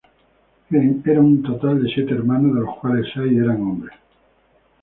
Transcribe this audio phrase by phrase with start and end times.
[0.71, 3.93] Eran un total de siete hermanos, de los cuales seis eran hombres.